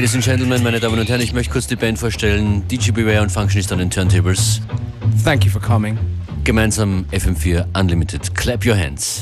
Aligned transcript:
Ladies 0.00 0.14
and 0.14 0.24
Gentlemen, 0.24 0.62
meine 0.62 0.80
Damen 0.80 0.98
und 0.98 1.10
Herren, 1.10 1.20
ich 1.20 1.34
möchte 1.34 1.52
kurz 1.52 1.66
die 1.66 1.76
Band 1.76 1.98
vorstellen. 1.98 2.66
DJ 2.68 2.92
Beware 2.92 3.20
und 3.20 3.30
Functionist 3.30 3.70
an 3.70 3.80
den 3.80 3.90
Turntables. 3.90 4.62
Thank 5.22 5.44
you 5.44 5.50
for 5.50 5.60
coming. 5.60 5.98
Gemeinsam 6.42 7.04
FM4 7.12 7.66
Unlimited. 7.78 8.34
Clap 8.34 8.64
your 8.64 8.74
hands. 8.74 9.19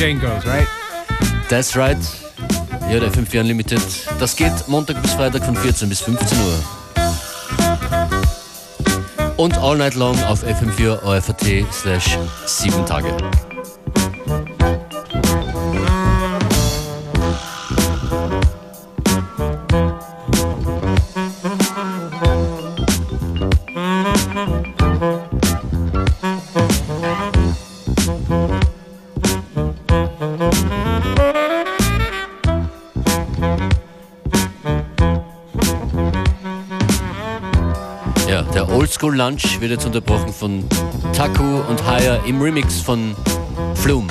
Jane 0.00 0.18
goes, 0.18 0.46
right? 0.46 0.66
That's 1.50 1.76
right. 1.76 1.98
Ja, 2.90 3.00
der 3.00 3.12
FM4 3.12 3.40
Unlimited. 3.40 3.82
Das 4.18 4.34
geht 4.34 4.66
Montag 4.66 5.02
bis 5.02 5.12
Freitag 5.12 5.44
von 5.44 5.54
14 5.54 5.90
bis 5.90 6.00
15 6.00 6.38
Uhr. 6.38 6.58
Und 9.36 9.58
All 9.58 9.76
Night 9.76 9.96
Long 9.96 10.18
auf 10.24 10.42
FM4 10.42 11.02
OFAT 11.02 11.66
slash 11.70 12.16
7 12.46 12.86
Tage. 12.86 13.14
Lunch 39.30 39.60
wird 39.60 39.70
jetzt 39.70 39.86
unterbrochen 39.86 40.32
von 40.32 40.64
Taku 41.12 41.60
und 41.68 41.86
Haya 41.86 42.16
im 42.26 42.42
Remix 42.42 42.80
von 42.80 43.14
Flume. 43.76 44.08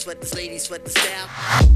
sweat 0.00 0.18
this, 0.18 0.34
ladies, 0.34 0.62
sweat 0.62 0.82
this 0.82 0.94
staff. 0.94 1.66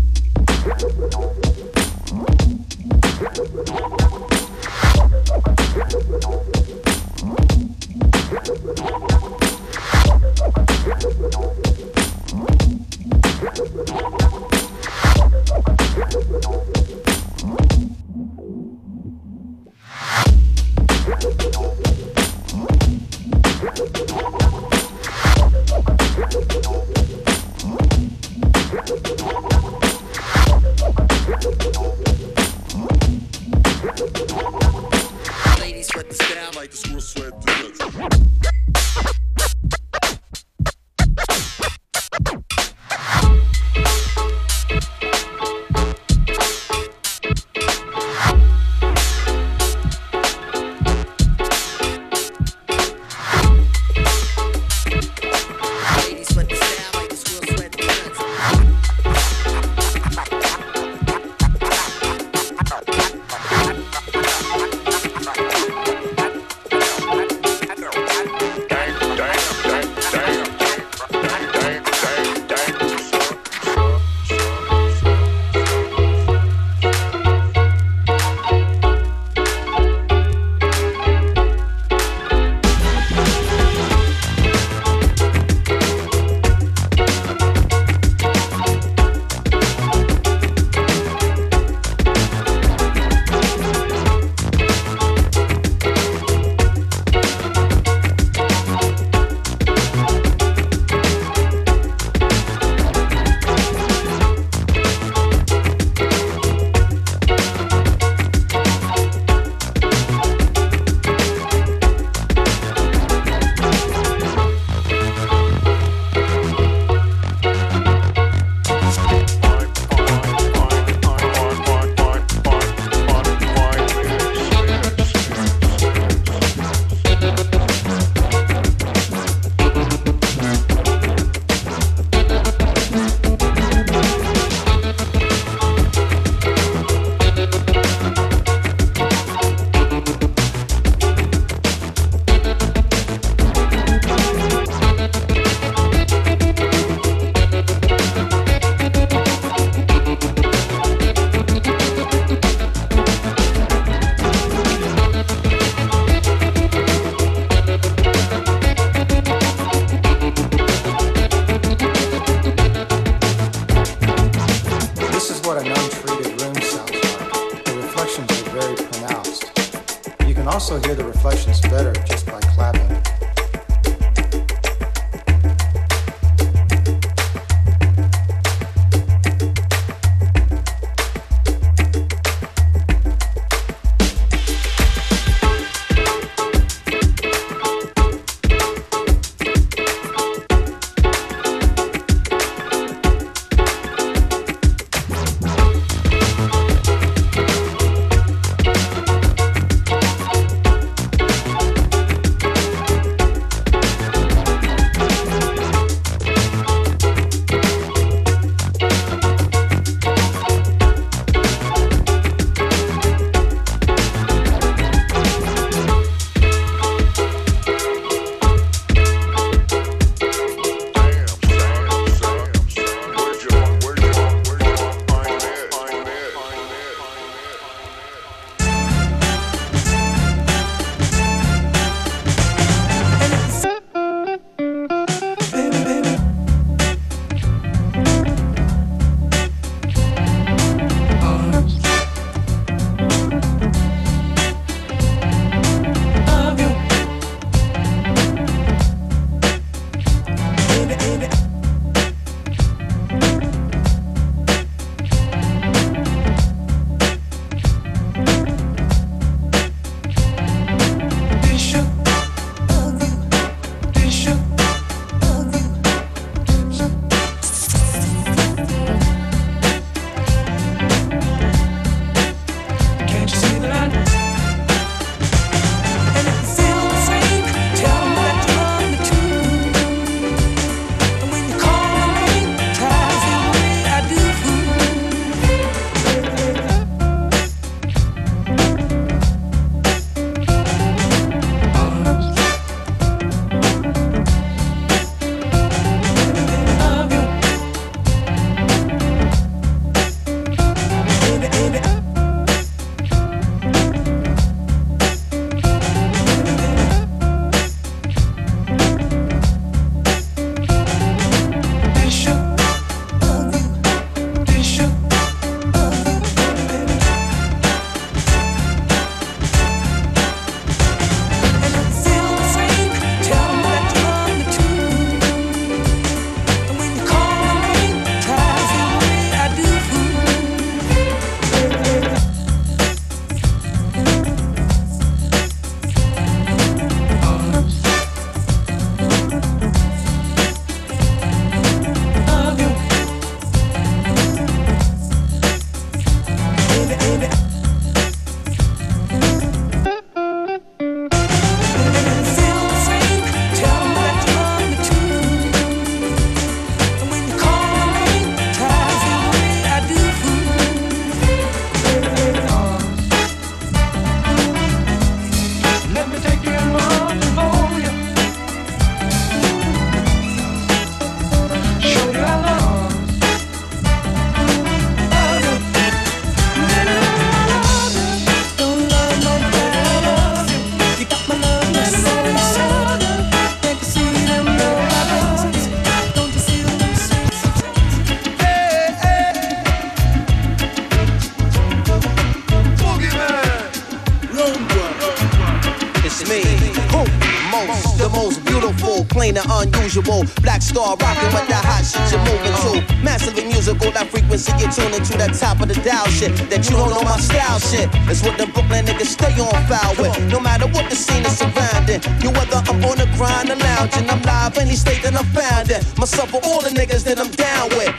And 399.96 400.08
unusual. 400.08 400.24
Black 400.42 400.62
star 400.62 400.96
rocking 400.96 401.32
with 401.32 401.48
that 401.48 401.64
hot 401.64 401.84
shit 401.84 402.02
you're 402.10 402.22
moving 402.24 402.54
to. 402.64 403.02
Massively 403.02 403.44
musical, 403.44 403.90
that 403.92 404.08
frequency 404.08 404.52
you're 404.58 404.70
tuning 404.70 405.02
to 405.02 405.18
that 405.18 405.34
top 405.34 405.60
of 405.60 405.68
the 405.68 405.74
dial 405.82 406.06
shit. 406.08 406.34
That 406.50 406.68
you 406.68 406.76
don't 406.76 406.90
know 406.90 407.02
my 407.02 407.18
style 407.18 407.58
shit. 407.58 407.88
It's 408.08 408.22
what 408.22 408.38
the 408.38 408.46
Brooklyn 408.46 408.86
niggas 408.86 409.14
stay 409.14 409.34
on 409.40 409.54
foul 409.66 409.94
with. 409.98 410.14
No 410.30 410.40
matter 410.40 410.66
what 410.68 410.90
the 410.90 410.96
scene 410.96 411.24
is 411.24 411.38
surrounding. 411.38 412.00
You 412.22 412.30
whether 412.30 412.62
I'm 412.66 412.84
on 412.84 412.98
the 412.98 413.08
grind 413.16 413.50
or 413.50 413.56
lounging, 413.56 414.08
I'm 414.10 414.22
live 414.22 414.58
any 414.58 414.76
state 414.76 415.02
that 415.02 415.14
I'm 415.14 415.26
found 415.26 415.70
in. 415.70 415.80
Myself 415.98 416.30
for 416.30 416.40
all 416.44 416.60
the 416.62 416.70
niggas 416.70 417.04
that 417.04 417.18
I'm 417.18 417.30
down 417.30 417.68
with. 417.76 417.92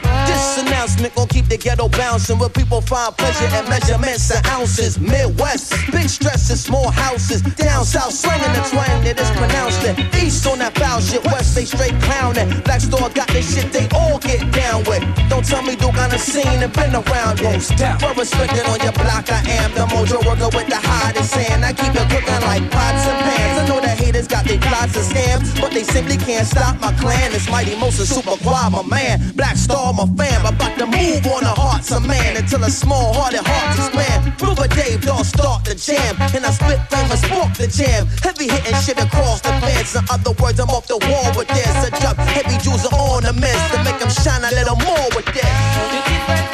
This 0.56 0.64
announcement 0.64 1.14
gon' 1.14 1.28
keep 1.28 1.48
the 1.52 1.58
ghetto 1.58 1.86
bouncing 1.86 2.38
where 2.38 2.48
people 2.48 2.80
find 2.80 3.14
pleasure 3.14 3.44
and 3.44 3.68
measurements 3.68 4.32
and 4.32 4.40
ounces. 4.46 4.98
Midwest, 4.98 5.74
big 5.92 6.08
stresses, 6.08 6.64
small 6.64 6.88
houses. 6.90 7.42
Down 7.60 7.84
south, 7.84 8.14
slinging 8.14 8.52
the 8.56 8.64
twang 8.64 9.04
that 9.04 9.20
is 9.20 9.28
pronounced 9.36 9.84
it. 9.84 10.00
East 10.16 10.46
on 10.46 10.60
that 10.60 10.72
foul 10.78 11.00
shit, 11.00 11.22
west 11.26 11.54
they 11.54 11.66
straight 11.66 11.92
clowning. 12.00 12.48
Black 12.64 12.80
Star 12.80 13.10
got 13.10 13.28
this 13.28 13.52
shit 13.52 13.70
they 13.70 13.86
all 13.92 14.18
get 14.18 14.50
down 14.50 14.80
with. 14.88 15.04
Don't 15.28 15.44
tell 15.44 15.60
me 15.60 15.76
Duke 15.76 15.98
on 16.00 16.08
the 16.08 16.16
scene 16.16 16.64
and 16.64 16.72
been 16.72 16.96
around 16.96 17.36
it. 17.44 17.60
For 18.00 18.16
respected 18.16 18.64
on 18.64 18.80
your 18.80 18.96
block, 18.96 19.28
I 19.28 19.44
am 19.60 19.76
the 19.76 19.84
mojo 19.92 20.24
worker 20.24 20.48
with 20.56 20.72
the 20.72 20.80
hottest 20.80 21.34
hand. 21.34 21.66
I 21.66 21.74
keep 21.74 21.92
it 21.92 22.08
cooking 22.08 22.40
like 22.48 22.64
pots 22.72 23.04
and 23.04 23.20
pans. 23.28 23.60
I 23.60 23.68
know 23.68 23.80
the 23.84 23.92
haters 23.92 24.26
got 24.26 24.46
their 24.46 24.56
plots 24.56 24.96
and 24.96 25.04
scams, 25.04 25.60
but 25.60 25.72
they 25.76 25.84
simply 25.84 26.16
can't 26.16 26.46
stop 26.46 26.80
my 26.80 26.96
clan. 26.96 27.36
It's 27.36 27.44
Mighty 27.50 27.76
Mosa 27.76 28.08
Super 28.08 28.40
Quad, 28.40 28.72
my 28.72 28.82
man. 28.88 29.20
Black 29.36 29.56
Star, 29.56 29.92
my 29.92 30.08
fam. 30.16 30.45
About 30.46 30.78
to 30.78 30.86
move 30.86 31.26
on 31.26 31.42
the 31.42 31.54
hearts 31.58 31.90
of 31.90 32.06
man 32.06 32.36
until 32.36 32.62
a 32.62 32.70
small 32.70 33.12
hearted 33.12 33.42
heart 33.42 33.56
hearts 33.66 33.88
expand. 33.88 34.36
Brother 34.38 34.68
Dave, 34.68 35.02
don't 35.02 35.24
start 35.24 35.64
the 35.64 35.74
jam. 35.74 36.14
And 36.34 36.44
I 36.46 36.50
spit 36.50 36.80
famous, 36.90 37.20
spark 37.22 37.54
the 37.54 37.66
jam. 37.66 38.06
Heavy 38.22 38.48
hitting 38.48 38.78
shit 38.80 38.98
across 38.98 39.40
the 39.40 39.50
fence. 39.60 39.96
In 39.96 40.04
other 40.10 40.32
words, 40.40 40.60
I'm 40.60 40.70
off 40.70 40.86
the 40.86 40.98
wall 41.08 41.30
with 41.36 41.48
this. 41.48 41.74
A 41.86 41.90
drop 42.00 42.16
heavy 42.16 42.58
jewels 42.62 42.86
are 42.86 42.94
ornaments 42.94 43.64
to 43.72 43.82
make 43.82 43.98
them 43.98 44.10
shine 44.10 44.44
a 44.44 44.52
little 44.54 44.76
more 44.76 45.08
with 45.16 45.26
this. 45.34 45.50
The 45.82 45.98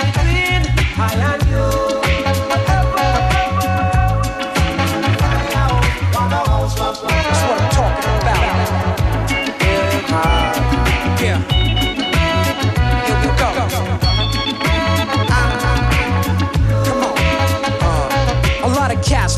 between 0.01 0.63
I 0.97 1.37
and 1.37 1.43
you. 1.51 1.82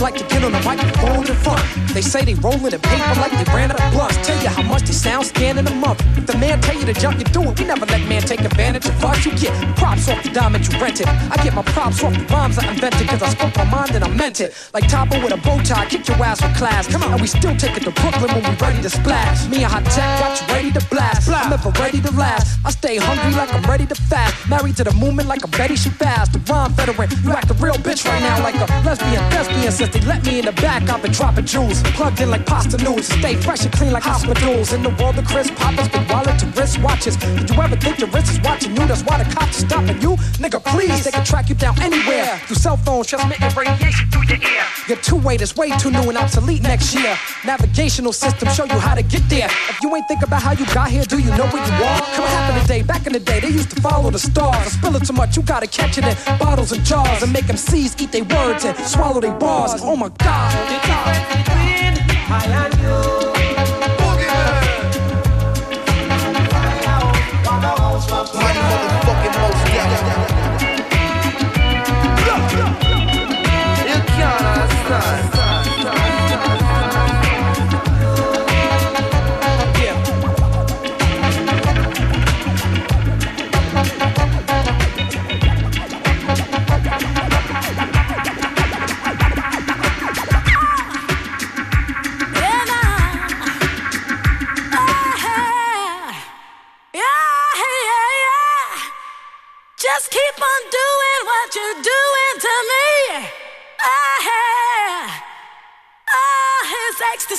Like 0.05 0.17
to 0.17 0.25
get 0.25 0.45
on 0.45 0.53
the 0.53 0.61
microphone 0.61 1.27
in 1.27 1.35
front. 1.35 1.64
They 1.95 2.03
say 2.03 2.27
they 2.27 2.35
rollin' 2.35 2.75
in 2.75 2.81
paper 2.81 3.14
like 3.25 3.33
they 3.33 3.49
ran 3.57 3.71
out 3.71 3.81
of 3.81 3.90
blunts. 3.90 4.19
Tell 4.27 4.37
you 4.43 4.51
how 4.51 4.61
much 4.61 4.83
they 4.83 4.93
sound 4.93 5.25
scan 5.25 5.57
in 5.57 5.67
a 5.67 5.75
month. 5.75 6.05
If 6.19 6.27
the 6.27 6.37
man 6.37 6.61
tell 6.61 6.77
you 6.77 6.85
to 6.85 6.93
jump, 6.93 7.19
you 7.19 7.25
do 7.25 7.40
it. 7.49 7.59
We 7.59 7.64
never 7.64 7.87
let 7.87 8.07
man 8.07 8.21
take 8.21 8.40
advantage 8.40 8.85
of 8.85 9.03
us. 9.03 9.25
You 9.25 9.33
get 9.33 9.55
props 9.79 10.07
off 10.11 10.23
the 10.23 10.29
diamond 10.29 10.69
you 10.69 10.79
rented. 10.79 11.07
I 11.07 11.43
get 11.43 11.55
my 11.55 11.62
props 11.62 12.05
off 12.05 12.12
the 12.12 12.25
rhymes 12.27 12.59
I 12.59 12.71
invented. 12.71 13.09
Cause 13.09 13.23
I 13.23 13.31
spoke 13.31 13.57
my 13.57 13.64
mind 13.64 13.93
and 13.93 14.05
I 14.05 14.09
meant 14.09 14.43
it. 14.43 14.53
Like 14.75 14.88
Topo 14.88 15.23
with 15.23 15.33
a 15.33 15.38
bow 15.38 15.59
tie, 15.62 15.87
kick 15.87 16.07
your 16.07 16.23
ass 16.23 16.43
with 16.43 16.55
class. 16.55 16.87
Come 16.87 17.03
on, 17.03 17.12
and 17.14 17.23
we 17.23 17.27
still 17.27 17.57
take 17.57 17.75
it 17.75 17.85
to 17.85 17.93
Brooklyn 17.93 18.29
when 18.35 18.45
we 18.45 18.55
ready 18.61 18.83
to 18.83 18.90
splash. 18.90 19.49
Me 19.49 19.64
and 19.64 19.73
Hi-Tek 19.73 20.21
got 20.21 20.38
you 20.38 20.55
ready 20.55 20.71
to 20.73 20.87
blast. 20.90 21.31
I'm 21.31 21.51
ever 21.51 21.71
ready 21.81 22.03
to 22.03 22.12
last. 22.12 22.59
I 22.67 22.71
stay 22.73 22.97
hungry 22.99 23.33
like 23.33 23.55
I'm 23.55 23.62
ready 23.62 23.87
to 23.87 23.95
fast. 23.95 24.35
Married 24.51 24.77
to 24.77 24.85
the 24.85 24.93
movement 24.93 25.29
like 25.29 25.43
I'm 25.43 25.51
Betty 25.53 25.77
she 25.77 25.88
fast. 25.88 26.35
The 26.35 26.40
rhyme 26.53 26.73
veteran, 26.73 27.09
you 27.25 27.31
act 27.31 27.51
a 27.51 27.55
real 27.55 27.77
bitch 27.77 28.05
right 28.05 28.21
now 28.21 28.43
like 28.43 28.57
a 28.57 28.67
lesbian, 28.85 29.23
lesbian. 29.31 29.73
Since 29.73 29.93
they 29.94 30.00
let 30.07 30.26
me 30.26 30.40
in 30.40 30.44
the 30.44 30.52
back, 30.52 30.83
I've 30.90 31.00
been 31.00 31.12
dropping 31.12 31.46
jewels. 31.46 31.80
Plugged 31.94 32.20
in 32.20 32.30
like 32.30 32.44
pasta 32.44 32.76
noodles. 32.78 33.07
Stay 33.07 33.37
fresh 33.37 33.64
and 33.64 33.72
clean 33.72 33.92
like 33.92 34.02
hospitals. 34.02 34.72
In 34.72 34.83
the 34.83 34.90
world 35.00 35.16
of 35.18 35.24
Chris 35.24 35.50
Poppers, 35.52 35.88
big 35.88 36.11
wallet 36.11 36.38
to 36.40 36.46
wrist 36.59 36.78
watches. 36.83 37.16
Did 37.16 37.48
you 37.48 37.62
ever 37.62 37.76
think 37.76 38.00
your 38.00 38.11
wrist 38.11 38.33
is 38.33 38.40
watching 38.40 38.72
you? 38.76 38.85
That's 38.87 39.02
why 39.02 39.22
the 39.22 39.33
cops 39.33 39.62
are 39.62 39.66
stopping 39.68 40.00
you. 40.02 40.16
Nigga, 40.42 40.62
please, 40.64 41.04
they 41.04 41.12
can 41.12 41.24
track 41.24 41.48
you 41.48 41.54
down 41.54 41.80
anywhere. 41.80 42.38
Through 42.46 42.57
cell 42.57 42.76
phones, 42.76 43.07
transmitting 43.07 43.48
radiation 43.57 44.11
through 44.11 44.26
your 44.26 44.42
ear. 44.42 44.64
Your 44.88 44.98
two-way 44.98 45.37
is 45.37 45.57
way 45.57 45.70
too 45.78 45.90
new 45.90 46.09
and 46.11 46.18
obsolete 46.18 46.62
next 46.62 46.94
year. 46.94 47.16
Navigational 47.44 48.12
system 48.12 48.48
show 48.50 48.64
you 48.64 48.78
how 48.78 48.94
to 48.94 49.02
get 49.02 49.22
there. 49.28 49.48
If 49.70 49.78
you 49.83 49.94
ain't 49.94 50.09
think 50.09 50.22
about 50.22 50.42
how 50.42 50.52
you 50.52 50.66
got 50.74 50.90
here, 50.90 51.04
do 51.04 51.18
you 51.18 51.30
know 51.30 51.46
where 51.46 51.64
you 51.64 51.85
are? 51.85 52.00
Come 52.16 52.26
happened 52.26 52.61
today, 52.62 52.83
back 52.83 53.07
in 53.07 53.12
the 53.12 53.20
day, 53.20 53.40
they 53.40 53.48
used 53.48 53.70
to 53.70 53.80
follow 53.80 54.11
the 54.11 54.18
stars. 54.18 54.57
I 54.57 54.68
spill 54.68 54.96
it 54.96 55.07
too 55.07 55.12
much, 55.12 55.37
you 55.37 55.42
gotta 55.42 55.66
catch 55.66 55.98
it 55.98 56.04
in 56.04 56.38
bottles 56.38 56.72
and 56.72 56.85
jars 56.85 57.22
and 57.22 57.33
make 57.33 57.46
them 57.46 57.57
seize, 57.57 57.94
eat 58.00 58.12
their 58.12 58.24
words 58.24 58.64
and 58.64 58.76
swallow 58.78 59.20
their 59.20 59.35
bars. 59.38 59.84
Oh 59.87 59.97
my 59.97 60.09
God. 60.09 60.35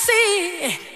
It's 0.08 0.95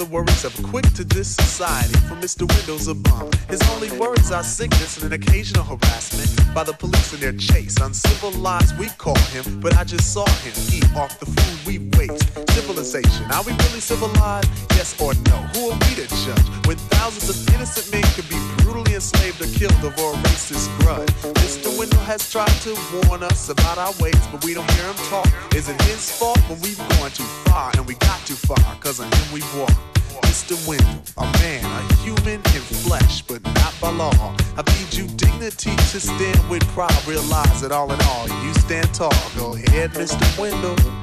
the 0.00 0.06
worries 0.06 0.46
of 0.46 0.62
quick 0.62 0.86
to 0.94 1.04
this 1.04 1.34
society. 1.34 1.92
From 2.08 2.22
Mr. 2.22 2.48
Windows 2.56 2.88
a 2.88 2.94
bum. 2.94 3.39
Words 3.98 4.30
are 4.30 4.42
sickness 4.42 4.96
and 5.02 5.12
an 5.12 5.20
occasional 5.20 5.64
harassment 5.64 6.54
by 6.54 6.64
the 6.64 6.72
police 6.72 7.12
in 7.12 7.20
their 7.20 7.32
chase. 7.32 7.76
Uncivilized, 7.80 8.78
we 8.78 8.88
call 8.98 9.18
him, 9.34 9.60
but 9.60 9.76
I 9.76 9.84
just 9.84 10.12
saw 10.12 10.26
him 10.42 10.52
eat 10.72 10.84
off 10.96 11.18
the 11.18 11.26
food 11.26 11.66
we 11.66 11.78
waste. 11.98 12.28
Civilization, 12.50 13.30
are 13.32 13.42
we 13.42 13.52
really 13.52 13.80
civilized? 13.80 14.48
Yes 14.76 14.98
or 15.00 15.14
no? 15.28 15.38
Who 15.54 15.70
are 15.70 15.78
we 15.84 15.94
to 15.96 16.06
judge 16.08 16.66
when 16.66 16.76
thousands 16.94 17.28
of 17.30 17.54
innocent 17.54 17.92
men 17.92 18.04
could 18.14 18.28
be 18.28 18.38
brutally 18.62 18.94
enslaved 18.94 19.42
or 19.42 19.50
killed 19.58 19.84
over 19.84 20.16
a 20.16 20.22
racist 20.22 20.68
grudge? 20.80 21.10
Mr. 21.42 21.76
Window 21.78 21.98
has 21.98 22.30
tried 22.30 22.54
to 22.62 22.76
warn 23.06 23.22
us 23.22 23.48
about 23.48 23.78
our 23.78 23.92
ways, 24.00 24.20
but 24.32 24.44
we 24.44 24.54
don't 24.54 24.70
hear 24.72 24.86
him 24.86 24.96
talk. 25.10 25.28
Is 25.54 25.68
it 25.68 25.80
his 25.82 26.10
fault 26.10 26.38
when 26.48 26.60
we've 26.60 26.78
gone 26.98 27.10
too 27.10 27.24
far 27.50 27.72
and 27.76 27.86
we 27.86 27.94
got 27.94 28.20
too 28.26 28.34
far? 28.34 28.58
Cause 28.80 29.00
of 29.00 29.12
him 29.12 29.34
we've 29.34 29.56
walked. 29.58 29.99
Mr. 30.22 30.56
Wendell, 30.66 31.02
a 31.18 31.24
man, 31.38 31.64
a 31.64 31.94
human 32.02 32.40
in 32.54 32.62
flesh, 32.84 33.22
but 33.22 33.42
not 33.42 33.74
by 33.80 33.90
law. 33.90 34.36
I 34.56 34.62
feed 34.62 34.94
you 34.98 35.06
dignity 35.16 35.74
to 35.76 36.00
stand 36.00 36.48
with 36.48 36.66
pride. 36.68 36.94
Realize 37.06 37.60
that 37.62 37.72
all 37.72 37.90
in 37.92 38.00
all, 38.02 38.28
you 38.44 38.54
stand 38.54 38.92
tall. 38.94 39.12
Go 39.36 39.54
ahead, 39.54 39.90
Mr. 39.92 40.38
Wendell. 40.38 40.99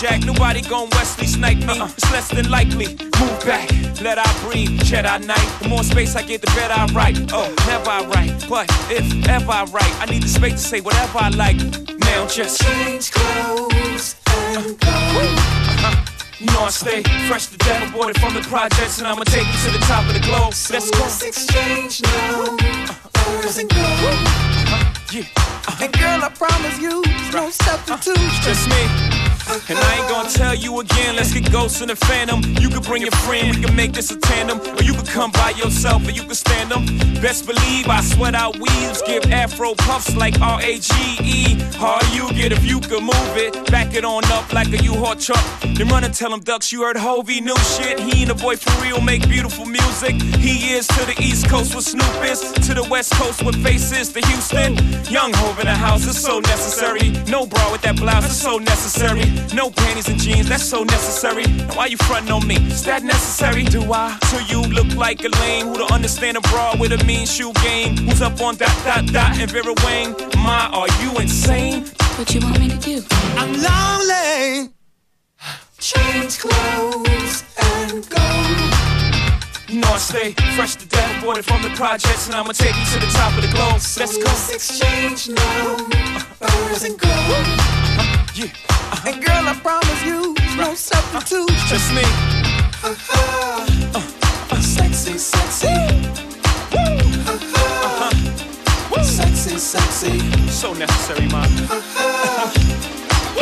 Jack. 0.00 0.24
Nobody 0.24 0.60
gon' 0.62 0.88
Wesley 0.90 1.26
snipe 1.26 1.58
me. 1.58 1.80
It's 1.80 2.10
less 2.12 2.28
than 2.28 2.50
likely. 2.50 2.88
Move 3.20 3.44
back. 3.44 3.70
Let 4.02 4.18
I 4.18 4.26
breathe. 4.42 4.80
Jedi 4.80 5.26
night. 5.26 5.48
The 5.62 5.68
more 5.68 5.82
space 5.84 6.16
I 6.16 6.22
get, 6.22 6.40
the 6.40 6.46
better 6.48 6.74
I 6.74 6.86
write. 6.92 7.18
Oh, 7.32 7.48
never 7.66 7.90
I 7.90 8.04
write. 8.06 8.48
But 8.48 8.66
if 8.90 9.04
ever 9.28 9.50
I 9.52 9.64
write, 9.64 9.94
I 10.00 10.06
need 10.06 10.22
the 10.22 10.28
space 10.28 10.52
to 10.52 10.58
say 10.58 10.80
whatever 10.80 11.18
I 11.18 11.28
like. 11.30 11.56
Now 12.00 12.26
just 12.26 12.60
change 12.62 13.10
clothes 13.12 14.16
and 14.56 14.78
go. 14.78 14.88
Uh-huh. 14.90 16.04
You 16.38 16.46
know 16.46 16.60
I 16.64 16.70
stay 16.70 17.02
fresh 17.28 17.46
to 17.46 17.56
death, 17.58 17.88
aborted 17.88 18.20
from 18.20 18.34
the 18.34 18.40
projects, 18.42 18.98
and 18.98 19.06
I'ma 19.06 19.24
take 19.24 19.46
you 19.46 19.58
to 19.66 19.78
the 19.78 19.84
top 19.86 20.06
of 20.06 20.14
the 20.14 20.20
globe. 20.20 20.52
So 20.52 20.74
Let's 20.74 20.90
go. 20.90 20.98
let's 21.00 21.22
exchange 21.22 22.02
numbers 22.02 23.58
and 23.58 23.70
go. 23.70 23.76
Yeah, 25.12 25.24
And 25.80 25.92
girl, 25.92 26.20
I 26.24 26.28
promise 26.34 26.78
you, 26.80 27.02
no 27.32 27.48
substitute. 27.50 28.18
just 28.42 28.68
me. 28.68 29.13
And 29.46 29.78
I 29.78 29.98
ain't 29.98 30.08
gonna 30.08 30.30
tell 30.30 30.54
you 30.54 30.80
again, 30.80 31.16
let's 31.16 31.32
get 31.32 31.50
ghosts 31.52 31.82
in 31.82 31.88
the 31.88 31.96
phantom. 31.96 32.42
You 32.60 32.68
can 32.68 32.82
bring 32.82 33.02
your 33.02 33.10
friend, 33.10 33.56
we 33.56 33.62
can 33.62 33.76
make 33.76 33.92
this 33.92 34.10
a 34.10 34.16
tandem. 34.16 34.58
Or 34.60 34.82
you 34.82 34.94
can 34.94 35.06
come 35.06 35.32
by 35.32 35.50
yourself 35.50 36.06
and 36.08 36.16
you 36.16 36.22
can 36.22 36.34
stand 36.34 36.70
them. 36.70 36.86
Best 37.20 37.46
believe 37.46 37.88
I 37.88 38.00
sweat 38.00 38.34
out 38.34 38.56
weaves, 38.58 39.02
give 39.02 39.24
afro 39.30 39.74
puffs 39.74 40.16
like 40.16 40.40
R-A-G-E. 40.40 41.60
How 41.76 42.00
you 42.12 42.32
get 42.32 42.52
if 42.52 42.64
you 42.64 42.80
can 42.80 43.04
move 43.04 43.36
it, 43.36 43.70
back 43.70 43.94
it 43.94 44.04
on 44.04 44.24
up 44.32 44.52
like 44.52 44.68
a 44.68 44.82
U-Haul 44.82 45.16
truck. 45.16 45.44
Then 45.60 45.88
run 45.88 46.04
and 46.04 46.14
tell 46.14 46.30
them 46.30 46.40
ducks 46.40 46.72
you 46.72 46.82
heard 46.82 46.96
Hovey 46.96 47.40
new 47.40 47.56
shit. 47.56 48.00
He 48.00 48.22
and 48.22 48.30
the 48.30 48.34
boy 48.34 48.56
for 48.56 48.72
real 48.82 49.00
make 49.00 49.28
beautiful 49.28 49.66
music. 49.66 50.14
He 50.38 50.72
is 50.72 50.86
to 50.88 51.04
the 51.04 51.16
East 51.20 51.48
Coast 51.48 51.74
with 51.74 51.84
Snoop 51.84 52.24
is, 52.24 52.40
to 52.66 52.74
the 52.74 52.86
West 52.90 53.12
Coast 53.14 53.42
with 53.44 53.62
faces 53.62 54.12
to 54.12 54.20
Houston. 54.26 54.76
Young 55.04 55.32
Hov 55.34 55.58
in 55.60 55.66
the 55.66 55.74
house, 55.74 56.06
is 56.06 56.20
so 56.20 56.40
necessary. 56.40 57.10
No 57.28 57.46
bra 57.46 57.72
with 57.72 57.82
that 57.82 57.96
blouse, 57.96 58.26
is 58.26 58.40
so 58.40 58.58
necessary. 58.58 59.33
No 59.54 59.70
panties 59.70 60.08
and 60.08 60.18
jeans, 60.20 60.48
that's 60.48 60.64
so 60.64 60.82
necessary. 60.84 61.44
Now 61.46 61.74
why 61.76 61.86
you 61.86 61.96
frontin' 61.98 62.32
on 62.32 62.46
me? 62.46 62.56
Is 62.56 62.82
that 62.84 63.02
necessary? 63.02 63.64
Do 63.64 63.80
I? 63.92 64.18
So 64.30 64.38
you 64.52 64.62
look 64.72 64.94
like 64.96 65.24
a 65.24 65.28
lame 65.40 65.66
who 65.68 65.74
don't 65.78 65.92
understand 65.92 66.36
a 66.36 66.40
bra 66.42 66.74
with 66.78 66.92
a 66.92 67.04
mean 67.04 67.26
shoe 67.26 67.52
game. 67.62 67.96
Who's 67.96 68.22
up 68.22 68.40
on 68.40 68.56
dot 68.56 68.74
dot 68.84 69.06
dot 69.06 69.38
and 69.38 69.50
Vera 69.50 69.74
Wang? 69.84 70.14
My, 70.38 70.68
are 70.72 70.88
you 71.02 71.18
insane? 71.20 71.84
What 72.16 72.34
you 72.34 72.40
want 72.40 72.58
me 72.60 72.68
to 72.68 72.78
do? 72.78 73.02
I'm 73.36 73.52
lonely. 73.52 74.70
Change 75.78 76.38
clothes 76.38 77.44
and 77.58 78.08
go. 78.08 78.24
You 79.68 79.80
know 79.80 79.88
I 79.88 79.98
stay 79.98 80.32
fresh 80.56 80.76
to 80.76 80.86
death, 80.86 81.18
aborted 81.22 81.44
from 81.44 81.62
the 81.62 81.70
projects, 81.70 82.26
and 82.26 82.34
I'ma 82.36 82.52
take 82.52 82.74
you 82.76 82.84
to 82.94 82.98
the 83.00 83.12
top 83.12 83.36
of 83.36 83.42
the 83.42 83.48
globe. 83.52 83.80
So 83.80 84.00
Let's 84.00 84.16
go. 84.16 84.24
let's 84.24 84.54
exchange 84.54 85.28
numbers 85.28 86.84
and 86.84 86.98
go. 86.98 87.83
Yeah, 88.34 88.46
uh-huh. 88.46 89.10
And 89.12 89.24
girl, 89.24 89.46
I 89.46 89.54
promise 89.62 90.04
you, 90.04 90.34
no 90.56 90.74
substitute. 90.74 91.48
Uh-huh. 91.48 91.68
just 91.70 91.94
me. 91.94 92.02
Uh-huh. 92.82 94.60
Sexy, 94.60 95.18
sexy. 95.18 95.68
Sexy, 99.04 99.56
sexy. 99.56 100.18
So 100.50 100.72
necessary, 100.72 101.28
man. 101.28 101.48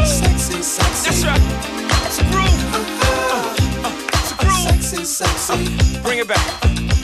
Sexy, 0.05 0.61
sexy. 0.61 1.09
That's 1.09 1.25
right. 1.25 1.41
It's 2.05 2.19
a 2.19 2.25
groove. 2.25 2.75
Uh, 2.75 2.85
uh, 3.89 4.09
it's 4.09 4.33
a 4.33 4.35
groove. 4.37 4.61
Sexy, 4.61 5.05
sexy. 5.05 6.03
Bring 6.03 6.19
it 6.19 6.29
back. 6.29 7.02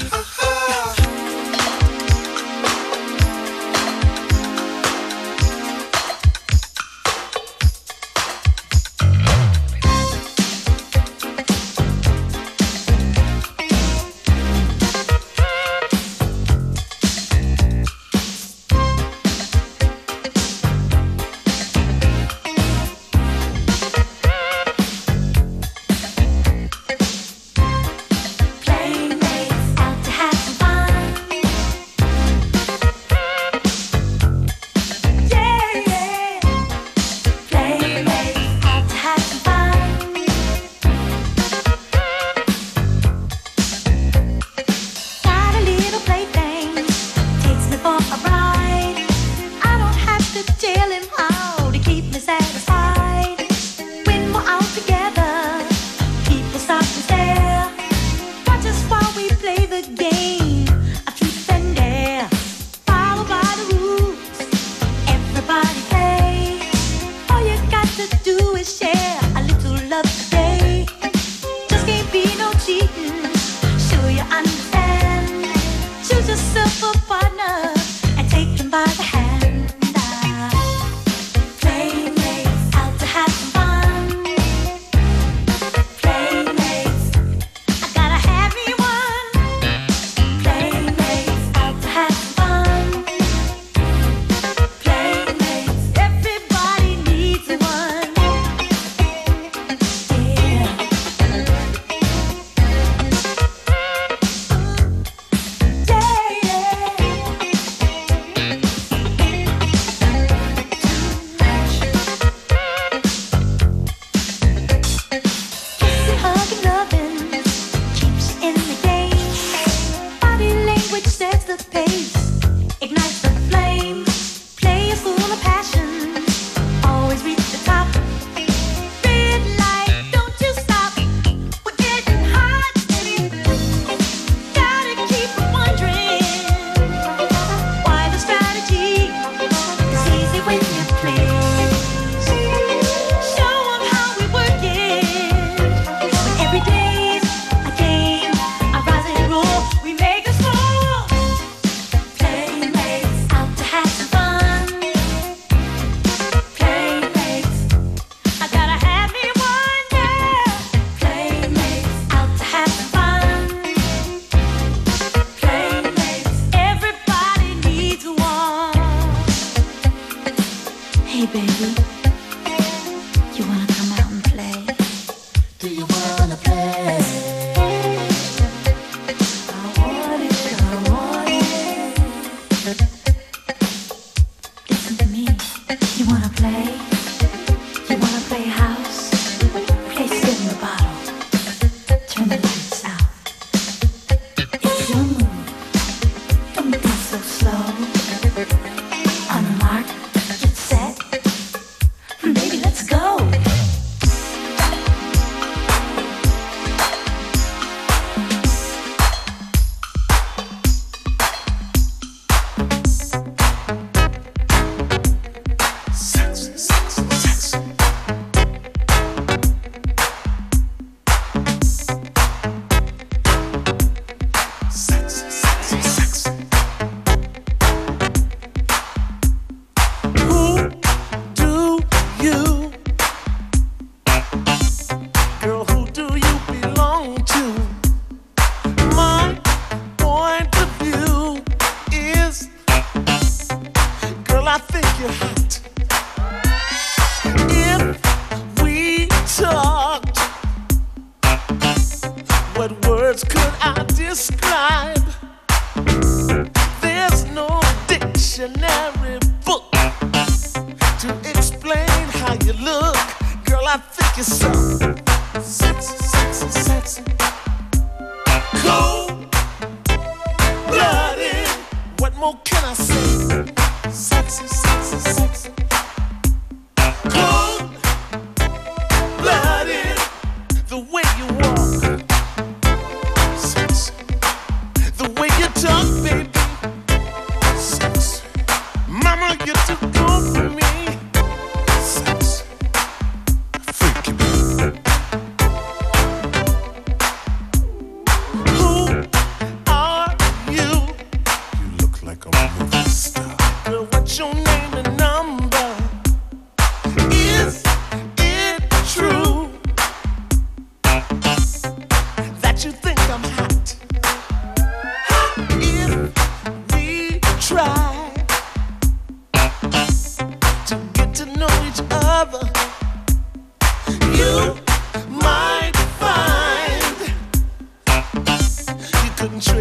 Couldn't 225.70 225.97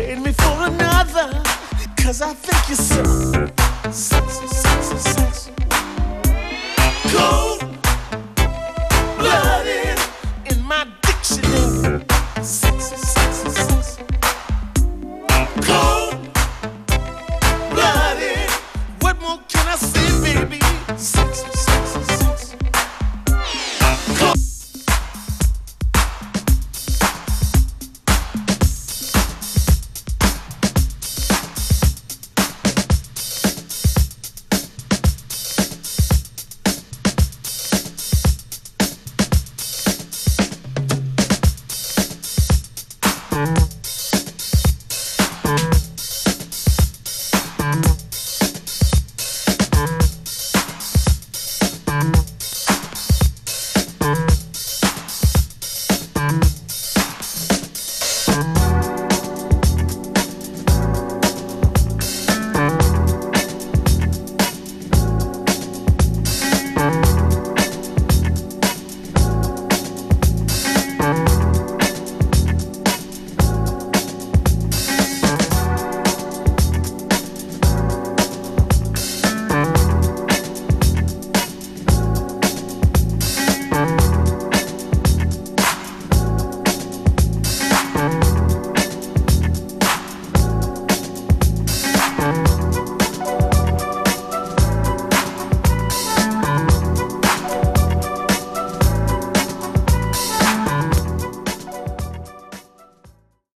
trade 0.08 0.20
me 0.24 0.32
for 0.32 0.68
another, 0.68 1.43
cause 1.97 2.22
I 2.22 2.34
think 2.34 2.70
you're 2.70 2.78
so, 2.78 3.03
so, 3.91 4.28
so, 4.28 4.97
so 4.97 5.16